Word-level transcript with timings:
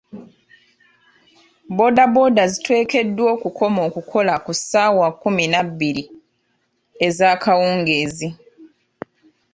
Boodabooda 1.75 2.43
ziteekeddwa 2.53 3.27
okukoma 3.35 3.79
okukola 3.87 4.33
ku 4.45 4.51
ssaawa 4.57 5.07
kkumi 5.11 5.45
na 5.53 5.61
bbiri, 5.69 6.03
ezaakawungeezi. 7.07 8.29